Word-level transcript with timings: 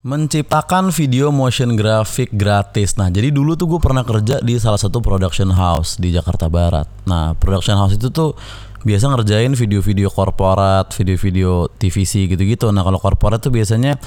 Menciptakan 0.00 0.96
video 0.96 1.28
motion 1.28 1.76
graphic 1.76 2.32
gratis. 2.32 2.96
Nah, 2.96 3.12
jadi 3.12 3.28
dulu 3.28 3.52
tuh 3.52 3.76
gue 3.76 3.80
pernah 3.84 4.00
kerja 4.00 4.40
di 4.40 4.56
salah 4.56 4.80
satu 4.80 5.04
production 5.04 5.52
house 5.52 6.00
di 6.00 6.08
Jakarta 6.08 6.48
Barat. 6.48 6.88
Nah, 7.04 7.36
production 7.36 7.76
house 7.76 8.00
itu 8.00 8.08
tuh 8.08 8.32
biasa 8.80 9.12
ngerjain 9.12 9.52
video-video 9.52 10.08
korporat, 10.08 10.88
video-video 10.96 11.68
TVC 11.76 12.32
gitu-gitu. 12.32 12.72
Nah, 12.72 12.80
kalau 12.80 12.96
korporat 12.96 13.44
tuh 13.44 13.52
biasanya 13.52 14.00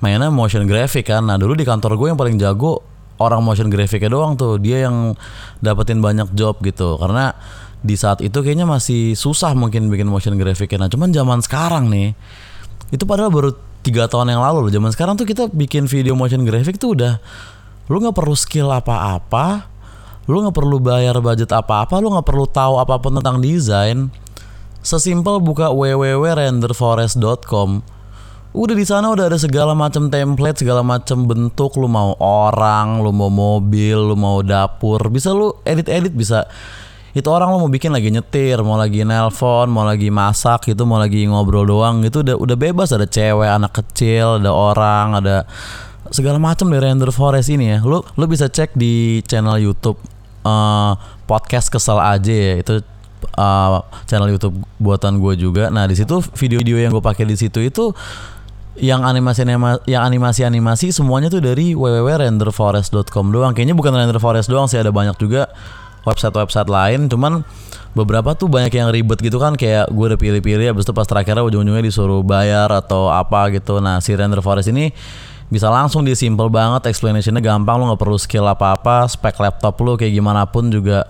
mainnya 0.00 0.32
motion 0.32 0.64
graphic 0.64 1.12
kan. 1.12 1.28
Nah, 1.28 1.36
dulu 1.36 1.52
di 1.52 1.68
kantor 1.68 2.00
gue 2.00 2.08
yang 2.08 2.16
paling 2.16 2.40
jago 2.40 2.80
orang 3.20 3.44
motion 3.44 3.68
graphicnya 3.68 4.16
doang 4.16 4.40
tuh. 4.40 4.56
Dia 4.56 4.88
yang 4.88 5.12
dapetin 5.60 6.00
banyak 6.00 6.32
job 6.32 6.56
gitu. 6.64 6.96
Karena 6.96 7.36
di 7.84 8.00
saat 8.00 8.24
itu 8.24 8.40
kayaknya 8.40 8.64
masih 8.64 9.12
susah 9.12 9.52
mungkin 9.52 9.92
bikin 9.92 10.08
motion 10.08 10.40
graphicnya. 10.40 10.88
Nah, 10.88 10.88
cuman 10.88 11.12
zaman 11.12 11.44
sekarang 11.44 11.92
nih, 11.92 12.16
itu 12.96 13.04
padahal 13.04 13.28
baru 13.28 13.73
tiga 13.84 14.08
tahun 14.08 14.32
yang 14.32 14.40
lalu 14.40 14.64
loh 14.64 14.72
zaman 14.72 14.88
sekarang 14.90 15.14
tuh 15.20 15.28
kita 15.28 15.52
bikin 15.52 15.84
video 15.84 16.16
motion 16.16 16.48
graphic 16.48 16.80
tuh 16.80 16.96
udah 16.96 17.20
lu 17.92 18.00
nggak 18.00 18.16
perlu 18.16 18.32
skill 18.32 18.72
apa-apa 18.72 19.68
lu 20.24 20.40
nggak 20.40 20.56
perlu 20.56 20.80
bayar 20.80 21.20
budget 21.20 21.52
apa-apa 21.52 22.00
lu 22.00 22.16
nggak 22.16 22.24
perlu 22.24 22.48
tahu 22.48 22.80
apa 22.80 22.96
pun 22.96 23.20
tentang 23.20 23.44
desain. 23.44 24.08
Sesimpel 24.84 25.40
buka 25.40 25.72
www.renderforest.com 25.72 27.80
udah 28.54 28.78
di 28.78 28.86
sana 28.86 29.10
udah 29.10 29.26
ada 29.26 29.34
segala 29.34 29.74
macam 29.74 30.06
template 30.12 30.62
segala 30.62 30.84
macam 30.84 31.26
bentuk. 31.28 31.76
Lu 31.76 31.88
mau 31.88 32.16
orang 32.20 33.02
lu 33.04 33.12
mau 33.12 33.28
mobil 33.28 33.96
lu 33.96 34.16
mau 34.16 34.40
dapur. 34.40 35.10
Bisa 35.12 35.32
lu 35.32 35.52
edit-edit 35.64 36.16
bisa 36.16 36.46
itu 37.14 37.28
orang 37.30 37.54
lo 37.54 37.62
mau 37.62 37.70
bikin 37.70 37.94
lagi 37.94 38.10
nyetir, 38.10 38.58
mau 38.66 38.74
lagi 38.74 39.06
nelpon, 39.06 39.70
mau 39.70 39.86
lagi 39.86 40.10
masak 40.10 40.74
gitu, 40.74 40.82
mau 40.82 40.98
lagi 40.98 41.22
ngobrol 41.30 41.62
doang 41.62 42.02
gitu 42.02 42.26
udah 42.26 42.34
udah 42.34 42.56
bebas 42.58 42.90
ada 42.90 43.06
cewek, 43.06 43.46
anak 43.46 43.70
kecil, 43.70 44.42
ada 44.42 44.50
orang, 44.50 45.22
ada 45.22 45.46
segala 46.10 46.42
macam 46.42 46.66
dari 46.74 46.90
Render 46.90 47.14
Forest 47.14 47.54
ini 47.54 47.70
ya. 47.70 47.78
Lo 47.86 48.02
lo 48.02 48.24
bisa 48.26 48.50
cek 48.50 48.74
di 48.74 49.22
channel 49.30 49.62
YouTube 49.62 49.94
uh, 50.42 50.98
podcast 51.30 51.70
kesel 51.70 52.02
aja 52.02 52.34
ya 52.34 52.54
itu 52.58 52.82
uh, 53.38 53.78
channel 54.10 54.34
YouTube 54.34 54.58
buatan 54.82 55.22
gue 55.22 55.38
juga. 55.38 55.70
Nah 55.70 55.86
di 55.86 55.94
situ 55.94 56.18
video-video 56.34 56.82
yang 56.82 56.90
gue 56.90 57.04
pakai 57.04 57.30
di 57.30 57.38
situ 57.38 57.62
itu 57.62 57.94
yang 58.74 59.06
animasi 59.06 59.46
yang 59.86 60.02
animasi 60.02 60.42
animasi 60.42 60.90
semuanya 60.90 61.30
tuh 61.30 61.38
dari 61.38 61.78
www.renderforest.com 61.78 63.30
doang. 63.30 63.54
Kayaknya 63.54 63.78
bukan 63.78 63.94
Renderforest 63.94 64.50
doang 64.50 64.66
sih 64.66 64.82
ada 64.82 64.90
banyak 64.90 65.14
juga 65.14 65.46
website-website 66.04 66.68
lain 66.68 67.08
cuman 67.08 67.44
beberapa 67.94 68.34
tuh 68.34 68.50
banyak 68.50 68.74
yang 68.74 68.90
ribet 68.90 69.22
gitu 69.22 69.38
kan 69.38 69.54
kayak 69.54 69.86
gue 69.88 70.04
udah 70.10 70.18
pilih-pilih 70.18 70.74
abis 70.74 70.84
itu 70.84 70.92
pas 70.92 71.06
terakhirnya 71.06 71.46
ujung-ujungnya 71.46 71.80
disuruh 71.80 72.26
bayar 72.26 72.68
atau 72.74 73.06
apa 73.08 73.54
gitu. 73.54 73.78
Nah 73.78 74.02
si 74.02 74.12
Render 74.12 74.42
Forest 74.42 74.74
ini 74.74 74.90
bisa 75.46 75.70
langsung 75.70 76.02
dia 76.02 76.18
simple 76.18 76.50
banget 76.50 76.90
explanationnya 76.90 77.38
gampang 77.38 77.78
lo 77.78 77.94
nggak 77.94 78.02
perlu 78.02 78.18
skill 78.18 78.50
apa-apa 78.50 79.06
spek 79.06 79.38
laptop 79.38 79.78
lo 79.86 79.94
kayak 79.94 80.10
gimana 80.10 80.42
pun 80.50 80.74
juga 80.74 81.06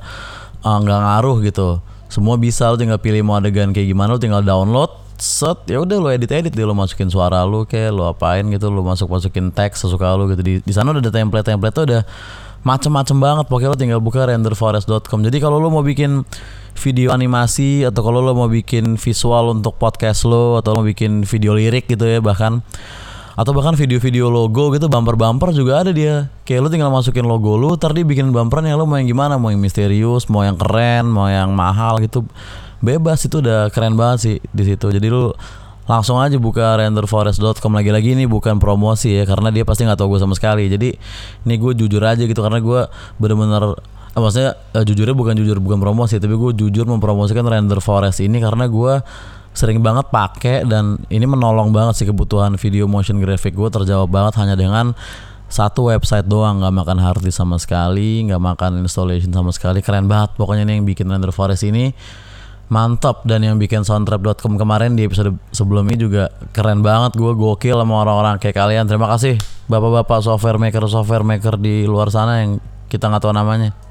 eh, 0.61 0.79
nggak 0.79 0.99
uh, 1.01 1.05
ngaruh 1.09 1.37
gitu. 1.49 1.81
Semua 2.13 2.37
bisa 2.37 2.69
lo 2.69 2.77
tinggal 2.77 3.01
pilih 3.01 3.25
mau 3.25 3.41
adegan 3.41 3.73
kayak 3.73 3.89
gimana 3.89 4.15
lo 4.15 4.21
tinggal 4.21 4.45
download 4.45 4.93
set 5.17 5.65
ya 5.71 5.81
udah 5.81 5.97
lo 5.97 6.09
edit 6.13 6.29
edit 6.37 6.53
dia 6.53 6.67
lo 6.69 6.77
masukin 6.77 7.07
suara 7.09 7.47
lo 7.47 7.65
kayak 7.65 7.95
lo 7.95 8.11
apain 8.11 8.45
gitu 8.51 8.67
lo 8.69 8.83
masuk 8.83 9.09
masukin 9.09 9.49
teks 9.49 9.89
sesuka 9.89 10.13
lo 10.13 10.29
gitu. 10.29 10.45
Di 10.45 10.55
di 10.61 10.73
sana 10.77 10.93
udah 10.93 11.01
ada 11.01 11.13
template 11.15 11.49
template 11.49 11.75
tuh 11.75 11.85
udah 11.89 12.03
macem-macem 12.65 13.17
banget 13.21 13.45
pokoknya 13.47 13.71
lo 13.71 13.79
tinggal 13.79 14.01
buka 14.01 14.27
renderforest.com 14.27 15.21
jadi 15.21 15.37
kalau 15.39 15.61
lo 15.61 15.69
mau 15.69 15.85
bikin 15.85 16.25
video 16.75 17.15
animasi 17.15 17.87
atau 17.87 18.01
kalau 18.03 18.25
lo 18.25 18.33
mau 18.35 18.51
bikin 18.51 18.97
visual 18.99 19.55
untuk 19.55 19.79
podcast 19.79 20.27
lo 20.27 20.59
atau 20.59 20.75
lo 20.75 20.83
mau 20.83 20.89
bikin 20.89 21.23
video 21.29 21.55
lirik 21.55 21.87
gitu 21.87 22.09
ya 22.09 22.19
bahkan 22.19 22.65
atau 23.35 23.51
bahkan 23.51 23.75
video-video 23.75 24.31
logo 24.31 24.71
gitu 24.71 24.87
bumper-bumper 24.87 25.51
juga 25.51 25.83
ada 25.83 25.91
dia. 25.91 26.31
Kayak 26.47 26.61
lo 26.63 26.69
tinggal 26.71 26.91
masukin 26.95 27.27
logo 27.27 27.59
lo 27.59 27.75
ntar 27.75 27.91
dia 27.91 28.07
bikin 28.07 28.31
bumpernya 28.31 28.79
lo 28.79 28.87
mau 28.87 28.95
yang 28.95 29.11
gimana? 29.11 29.43
Mau 29.43 29.51
yang 29.51 29.59
misterius 29.59 30.31
mau 30.31 30.47
yang 30.47 30.55
keren 30.55 31.11
mau 31.11 31.27
yang 31.27 31.51
mahal 31.51 31.99
gitu. 31.99 32.23
Bebas 32.79 33.27
itu 33.27 33.43
udah 33.43 33.75
keren 33.75 33.99
banget 33.99 34.19
sih 34.23 34.37
di 34.55 34.63
situ. 34.63 34.87
Jadi 34.87 35.11
lo 35.11 35.35
langsung 35.85 36.17
aja 36.17 36.37
buka 36.41 36.81
renderforest.com 36.81 37.73
lagi-lagi. 37.73 38.17
Ini 38.17 38.25
bukan 38.25 38.57
promosi 38.57 39.21
ya 39.21 39.25
karena 39.29 39.53
dia 39.53 39.65
pasti 39.69 39.85
nggak 39.85 40.01
tahu 40.01 40.17
gue 40.17 40.21
sama 40.25 40.35
sekali. 40.37 40.69
Jadi 40.69 40.97
ini 41.45 41.55
gue 41.61 41.73
jujur 41.77 42.01
aja 42.01 42.25
gitu 42.25 42.41
karena 42.41 42.61
gue 42.61 42.81
bener-bener 43.21 43.77
eh, 44.17 44.21
maksudnya 44.21 44.57
eh, 44.73 44.85
jujurnya 44.85 45.17
bukan 45.17 45.35
jujur 45.37 45.61
bukan 45.61 45.79
promosi 45.81 46.17
tapi 46.17 46.35
gue 46.35 46.53
jujur 46.57 46.85
mempromosikan 46.89 47.45
render 47.45 47.81
forest 47.85 48.25
ini 48.25 48.41
karena 48.41 48.65
gue 48.69 49.05
sering 49.55 49.79
banget 49.85 50.11
pakai 50.11 50.67
dan 50.67 50.99
ini 51.15 51.31
menolong 51.31 51.71
banget 51.71 52.03
sih 52.03 52.07
kebutuhan 52.11 52.59
video 52.59 52.91
motion 52.91 53.23
graphic 53.23 53.55
gue 53.55 53.71
terjawab 53.71 54.11
banget 54.11 54.35
hanya 54.43 54.59
dengan 54.59 54.99
satu 55.47 55.93
website 55.93 56.27
doang. 56.27 56.59
Nggak 56.65 56.75
makan 56.75 56.99
hard 56.99 57.23
disk 57.23 57.39
sama 57.39 57.61
sekali 57.61 58.27
nggak 58.27 58.43
makan 58.43 58.83
installation 58.83 59.31
sama 59.31 59.55
sekali. 59.55 59.85
Keren 59.85 60.11
banget. 60.11 60.35
Pokoknya 60.35 60.67
ini 60.67 60.83
yang 60.83 60.87
bikin 60.89 61.07
render 61.07 61.31
forest 61.31 61.63
ini 61.63 61.95
mantap. 62.73 63.25
Dan 63.29 63.45
yang 63.45 63.57
bikin 63.61 63.83
soundtrap.com 63.83 64.57
kemarin 64.57 64.97
di 64.97 65.05
episode 65.05 65.37
sebelumnya 65.53 65.97
juga 65.99 66.25
keren 66.55 66.81
banget. 66.81 67.17
Gue 67.17 67.37
gokil 67.37 67.77
sama 67.77 68.05
orang-orang 68.05 68.41
kayak 68.41 68.57
kalian. 68.57 68.85
Terima 68.89 69.11
kasih 69.11 69.37
bapak-bapak 69.69 70.21
software 70.21 70.61
maker 70.61 70.85
software 70.89 71.25
maker 71.25 71.57
di 71.57 71.89
luar 71.89 72.13
sana 72.13 72.45
yang 72.45 72.61
kita 72.93 73.09
nggak 73.09 73.23
tahu 73.25 73.33
namanya 73.33 73.84